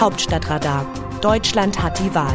[0.00, 0.86] Hauptstadtradar.
[1.20, 2.34] Deutschland hat die Wahl.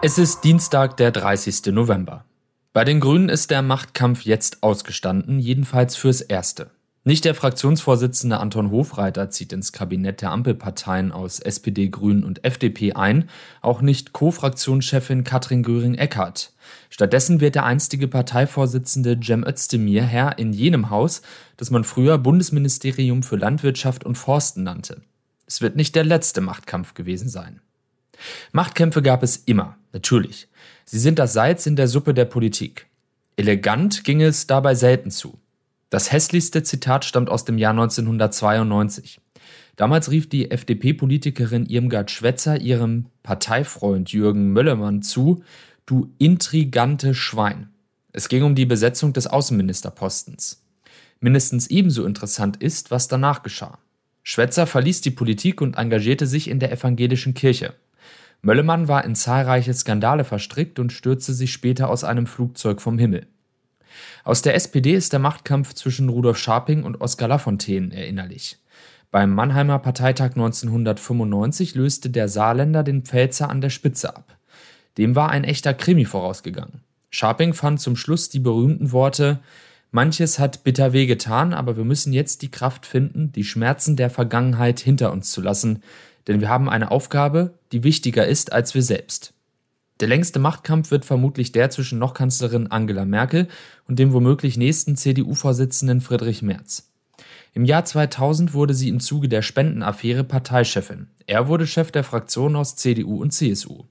[0.00, 1.72] Es ist Dienstag, der 30.
[1.72, 2.24] November.
[2.72, 6.70] Bei den Grünen ist der Machtkampf jetzt ausgestanden, jedenfalls fürs Erste.
[7.02, 12.92] Nicht der Fraktionsvorsitzende Anton Hofreiter zieht ins Kabinett der Ampelparteien aus SPD, Grünen und FDP
[12.92, 13.28] ein,
[13.60, 16.53] auch nicht Co-Fraktionschefin Katrin Göring-Eckardt.
[16.90, 21.22] Stattdessen wird der einstige Parteivorsitzende Cem Özdemir Herr in jenem Haus,
[21.56, 25.02] das man früher Bundesministerium für Landwirtschaft und Forsten nannte.
[25.46, 27.60] Es wird nicht der letzte Machtkampf gewesen sein.
[28.52, 30.48] Machtkämpfe gab es immer, natürlich.
[30.84, 32.86] Sie sind das Salz in der Suppe der Politik.
[33.36, 35.38] Elegant ging es dabei selten zu.
[35.90, 39.20] Das hässlichste Zitat stammt aus dem Jahr 1992.
[39.76, 45.42] Damals rief die FDP-Politikerin Irmgard Schwetzer ihrem Parteifreund Jürgen Möllermann zu,
[45.86, 47.68] du intrigante Schwein.
[48.12, 50.62] Es ging um die Besetzung des Außenministerpostens.
[51.20, 53.78] Mindestens ebenso interessant ist, was danach geschah.
[54.22, 57.74] Schwetzer verließ die Politik und engagierte sich in der evangelischen Kirche.
[58.40, 63.26] Möllemann war in zahlreiche Skandale verstrickt und stürzte sich später aus einem Flugzeug vom Himmel.
[64.22, 68.58] Aus der SPD ist der Machtkampf zwischen Rudolf Scharping und Oskar Lafontaine erinnerlich.
[69.10, 74.33] Beim Mannheimer Parteitag 1995 löste der Saarländer den Pfälzer an der Spitze ab.
[74.98, 76.80] Dem war ein echter Krimi vorausgegangen.
[77.10, 79.40] Scharping fand zum Schluss die berühmten Worte
[79.94, 84.80] Manches hat bitter wehgetan, aber wir müssen jetzt die Kraft finden, die Schmerzen der Vergangenheit
[84.80, 85.84] hinter uns zu lassen,
[86.26, 89.34] denn wir haben eine Aufgabe, die wichtiger ist als wir selbst.
[90.00, 93.46] Der längste Machtkampf wird vermutlich der zwischen noch Kanzlerin Angela Merkel
[93.86, 96.90] und dem womöglich nächsten CDU-Vorsitzenden Friedrich Merz.
[97.52, 101.06] Im Jahr 2000 wurde sie im Zuge der Spendenaffäre Parteichefin.
[101.28, 103.84] Er wurde Chef der Fraktion aus CDU und CSU.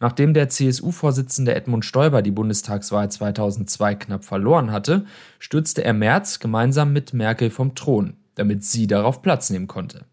[0.00, 5.04] Nachdem der CSU-Vorsitzende Edmund Stoiber die Bundestagswahl 2002 knapp verloren hatte,
[5.38, 10.04] stürzte er Merz gemeinsam mit Merkel vom Thron, damit sie darauf Platz nehmen konnte.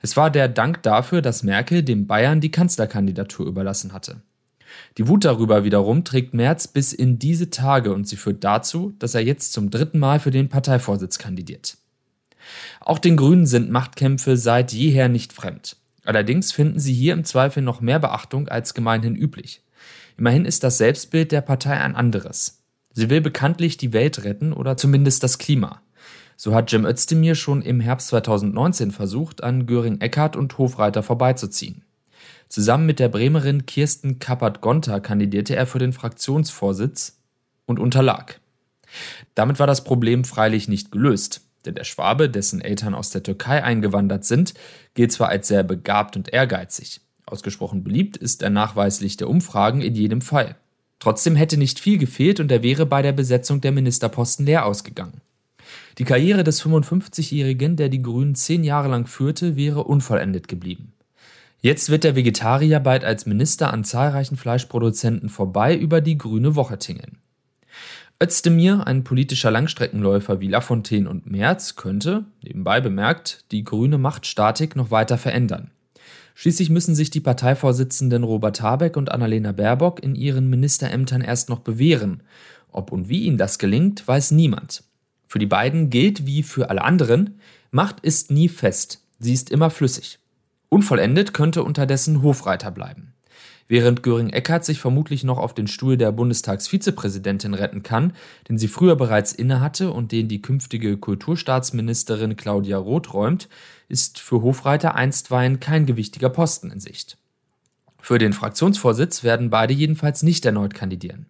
[0.00, 4.22] Es war der Dank dafür, dass Merkel dem Bayern die Kanzlerkandidatur überlassen hatte.
[4.98, 9.14] Die Wut darüber wiederum trägt Merz bis in diese Tage und sie führt dazu, dass
[9.14, 11.76] er jetzt zum dritten Mal für den Parteivorsitz kandidiert.
[12.80, 15.76] Auch den Grünen sind Machtkämpfe seit jeher nicht fremd.
[16.04, 19.62] Allerdings finden sie hier im Zweifel noch mehr Beachtung als gemeinhin üblich.
[20.16, 22.62] Immerhin ist das Selbstbild der Partei ein anderes.
[22.92, 25.80] Sie will bekanntlich die Welt retten oder zumindest das Klima.
[26.36, 31.84] So hat Jim Özdemir schon im Herbst 2019 versucht, an Göring Eckhardt und Hofreiter vorbeizuziehen.
[32.48, 37.18] Zusammen mit der Bremerin Kirsten Kappert-Gonter kandidierte er für den Fraktionsvorsitz
[37.64, 38.40] und unterlag.
[39.34, 43.62] Damit war das Problem freilich nicht gelöst, denn der Schwabe, dessen Eltern aus der Türkei
[43.62, 44.54] eingewandert sind,
[44.94, 47.00] gilt zwar als sehr begabt und ehrgeizig.
[47.26, 50.56] Ausgesprochen beliebt ist er nachweislich der Umfragen in jedem Fall.
[50.98, 55.20] Trotzdem hätte nicht viel gefehlt und er wäre bei der Besetzung der Ministerposten leer ausgegangen.
[55.98, 60.92] Die Karriere des 55-Jährigen, der die Grünen zehn Jahre lang führte, wäre unvollendet geblieben.
[61.60, 66.78] Jetzt wird der Vegetarier bald als Minister an zahlreichen Fleischproduzenten vorbei über die grüne Woche
[66.78, 67.18] tingeln.
[68.22, 74.92] Özdemir, ein politischer Langstreckenläufer wie Lafontaine und Merz, könnte, nebenbei bemerkt, die grüne Machtstatik noch
[74.92, 75.72] weiter verändern.
[76.36, 81.58] Schließlich müssen sich die Parteivorsitzenden Robert Habeck und Annalena Baerbock in ihren Ministerämtern erst noch
[81.58, 82.22] bewähren.
[82.70, 84.84] Ob und wie ihnen das gelingt, weiß niemand.
[85.26, 87.40] Für die beiden gilt wie für alle anderen,
[87.72, 90.20] Macht ist nie fest, sie ist immer flüssig.
[90.68, 93.11] Unvollendet könnte unterdessen Hofreiter bleiben.
[93.68, 98.12] Während Göring-Eckardt sich vermutlich noch auf den Stuhl der Bundestagsvizepräsidentin retten kann,
[98.48, 103.48] den sie früher bereits innehatte und den die künftige Kulturstaatsministerin Claudia Roth räumt,
[103.88, 107.16] ist für Hofreiter einstweilen kein gewichtiger Posten in Sicht.
[108.00, 111.26] Für den Fraktionsvorsitz werden beide jedenfalls nicht erneut kandidieren.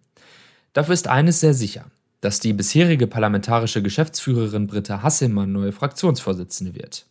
[0.73, 1.85] Dafür ist eines sehr sicher,
[2.19, 7.05] dass die bisherige parlamentarische Geschäftsführerin Britta Hasselmann neue Fraktionsvorsitzende wird.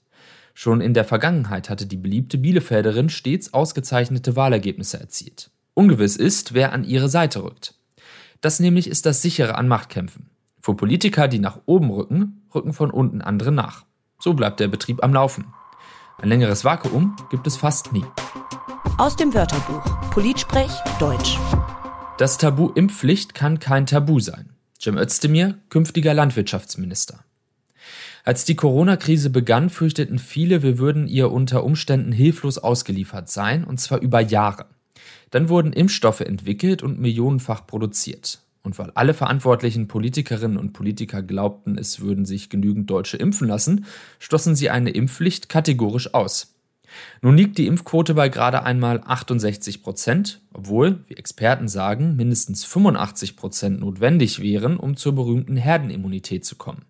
[0.54, 5.50] Schon in der Vergangenheit hatte die beliebte Bielefelderin stets ausgezeichnete Wahlergebnisse erzielt.
[5.74, 7.74] Ungewiss ist, wer an ihre Seite rückt.
[8.40, 10.28] Das nämlich ist das sichere an Machtkämpfen.
[10.60, 13.84] Für Politiker, die nach oben rücken, rücken von unten andere nach.
[14.18, 15.46] So bleibt der Betrieb am Laufen.
[16.18, 18.04] Ein längeres Vakuum gibt es fast nie.
[18.98, 20.70] Aus dem Wörterbuch Politsprech
[21.00, 21.38] Deutsch.
[22.18, 24.50] Das Tabu Impfpflicht kann kein Tabu sein.
[24.78, 27.24] Cem Özdemir, künftiger Landwirtschaftsminister.
[28.24, 33.80] Als die Corona-Krise begann, fürchteten viele, wir würden ihr unter Umständen hilflos ausgeliefert sein, und
[33.80, 34.66] zwar über Jahre.
[35.30, 38.38] Dann wurden Impfstoffe entwickelt und millionenfach produziert.
[38.62, 43.86] Und weil alle verantwortlichen Politikerinnen und Politiker glaubten, es würden sich genügend Deutsche impfen lassen,
[44.20, 46.54] schlossen sie eine Impfpflicht kategorisch aus.
[47.22, 53.34] Nun liegt die Impfquote bei gerade einmal 68 Prozent, obwohl, wie Experten sagen, mindestens 85
[53.34, 56.84] Prozent notwendig wären, um zur berühmten Herdenimmunität zu kommen.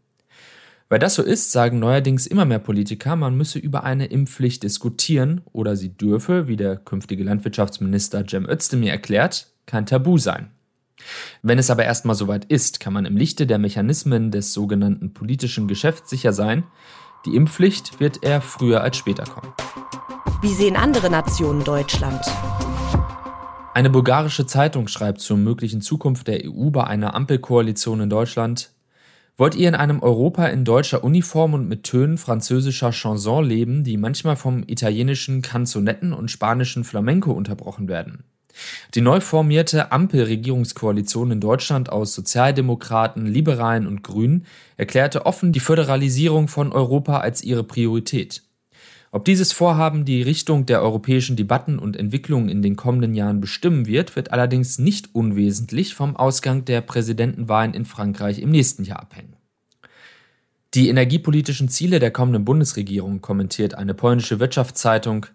[0.93, 5.41] Weil das so ist, sagen neuerdings immer mehr Politiker, man müsse über eine Impfpflicht diskutieren
[5.51, 10.51] oder sie dürfe, wie der künftige Landwirtschaftsminister Cem Özdemir erklärt, kein Tabu sein.
[11.41, 15.67] Wenn es aber erstmal soweit ist, kann man im Lichte der Mechanismen des sogenannten politischen
[15.67, 16.65] Geschäfts sicher sein,
[17.25, 19.55] die Impfpflicht wird eher früher als später kommen.
[20.43, 22.21] Wie sehen andere Nationen Deutschland?
[23.73, 28.75] Eine bulgarische Zeitung schreibt zur möglichen Zukunft der EU bei einer Ampelkoalition in Deutschland.
[29.39, 33.97] Wollt ihr in einem Europa in deutscher Uniform und mit Tönen französischer Chanson leben, die
[33.97, 38.25] manchmal vom italienischen Canzonetten und spanischen Flamenco unterbrochen werden?
[38.95, 44.45] Die neu formierte Ampelregierungskoalition in Deutschland aus Sozialdemokraten, Liberalen und Grünen
[44.77, 48.43] erklärte offen die Föderalisierung von Europa als ihre Priorität.
[49.15, 53.87] Ob dieses Vorhaben die Richtung der europäischen Debatten und Entwicklungen in den kommenden Jahren bestimmen
[53.87, 59.37] wird, wird allerdings nicht unwesentlich vom Ausgang der Präsidentenwahlen in Frankreich im nächsten Jahr abhängen.
[60.73, 65.27] Die energiepolitischen Ziele der kommenden Bundesregierung kommentiert eine polnische Wirtschaftszeitung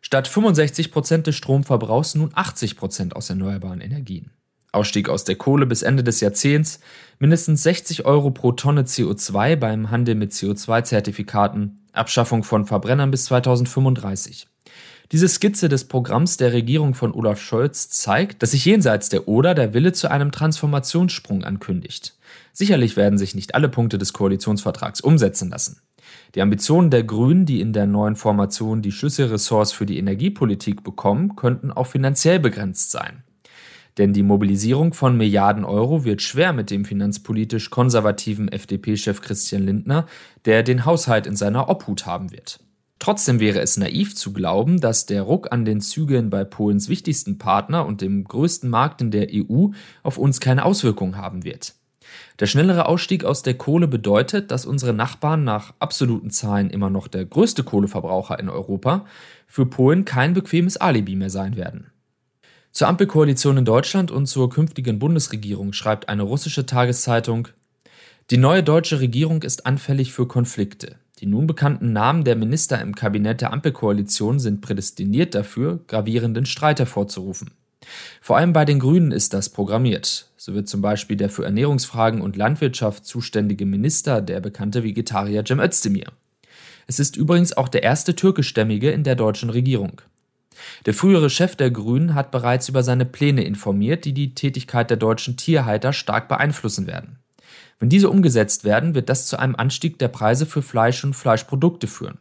[0.00, 4.32] statt 65 Prozent des Stromverbrauchs nun 80 Prozent aus erneuerbaren Energien.
[4.72, 6.80] Ausstieg aus der Kohle bis Ende des Jahrzehnts,
[7.18, 14.48] mindestens 60 Euro pro Tonne CO2 beim Handel mit CO2-Zertifikaten, Abschaffung von Verbrennern bis 2035.
[15.12, 19.54] Diese Skizze des Programms der Regierung von Olaf Scholz zeigt, dass sich jenseits der Oder
[19.54, 22.16] der Wille zu einem Transformationssprung ankündigt.
[22.54, 25.82] Sicherlich werden sich nicht alle Punkte des Koalitionsvertrags umsetzen lassen.
[26.34, 31.36] Die Ambitionen der Grünen, die in der neuen Formation die Schlüsselressorts für die Energiepolitik bekommen,
[31.36, 33.22] könnten auch finanziell begrenzt sein.
[33.98, 40.06] Denn die Mobilisierung von Milliarden Euro wird schwer mit dem finanzpolitisch konservativen FDP-Chef Christian Lindner,
[40.44, 42.60] der den Haushalt in seiner Obhut haben wird.
[42.98, 47.36] Trotzdem wäre es naiv zu glauben, dass der Ruck an den Zügeln bei Polens wichtigsten
[47.36, 49.70] Partner und dem größten Markt in der EU
[50.04, 51.74] auf uns keine Auswirkungen haben wird.
[52.38, 57.08] Der schnellere Ausstieg aus der Kohle bedeutet, dass unsere Nachbarn nach absoluten Zahlen immer noch
[57.08, 59.04] der größte Kohleverbraucher in Europa
[59.46, 61.91] für Polen kein bequemes Alibi mehr sein werden.
[62.72, 67.48] Zur Ampelkoalition in Deutschland und zur künftigen Bundesregierung schreibt eine russische Tageszeitung
[68.30, 70.96] Die neue deutsche Regierung ist anfällig für Konflikte.
[71.18, 76.78] Die nun bekannten Namen der Minister im Kabinett der Ampelkoalition sind prädestiniert dafür, gravierenden Streit
[76.78, 77.50] hervorzurufen.
[78.22, 80.30] Vor allem bei den Grünen ist das programmiert.
[80.38, 85.60] So wird zum Beispiel der für Ernährungsfragen und Landwirtschaft zuständige Minister der bekannte Vegetarier Cem
[85.60, 86.06] Özdemir.
[86.86, 90.00] Es ist übrigens auch der erste türkischstämmige in der deutschen Regierung.
[90.86, 94.96] Der frühere Chef der Grünen hat bereits über seine Pläne informiert, die die Tätigkeit der
[94.96, 97.18] deutschen Tierhalter stark beeinflussen werden.
[97.78, 101.86] Wenn diese umgesetzt werden, wird das zu einem Anstieg der Preise für Fleisch und Fleischprodukte
[101.88, 102.18] führen.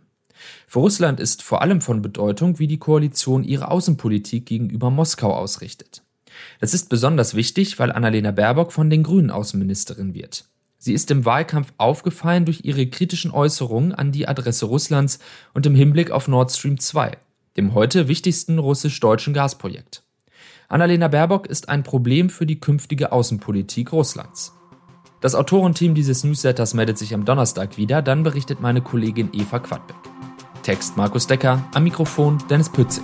[0.67, 6.01] Für Russland ist vor allem von Bedeutung, wie die Koalition ihre Außenpolitik gegenüber Moskau ausrichtet.
[6.59, 10.45] Das ist besonders wichtig, weil Annalena Baerbock von den Grünen Außenministerin wird.
[10.79, 15.19] Sie ist im Wahlkampf aufgefallen durch ihre kritischen Äußerungen an die Adresse Russlands
[15.53, 17.17] und im Hinblick auf Nord Stream 2
[17.57, 20.03] dem heute wichtigsten russisch-deutschen Gasprojekt.
[20.67, 24.53] Annalena Baerbock ist ein Problem für die künftige Außenpolitik Russlands.
[25.19, 29.97] Das Autorenteam dieses Newsletters meldet sich am Donnerstag wieder, dann berichtet meine Kollegin Eva Quadbeck.
[30.63, 33.03] Text Markus Decker, am Mikrofon Dennis Pützig.